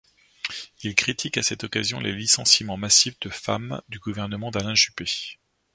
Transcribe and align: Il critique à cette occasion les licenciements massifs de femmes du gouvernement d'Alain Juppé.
Il 0.81 0.95
critique 0.95 1.37
à 1.37 1.43
cette 1.43 1.63
occasion 1.63 1.99
les 1.99 2.11
licenciements 2.11 2.75
massifs 2.75 3.19
de 3.19 3.29
femmes 3.29 3.83
du 3.87 3.99
gouvernement 3.99 4.49
d'Alain 4.49 4.73
Juppé. 4.73 5.37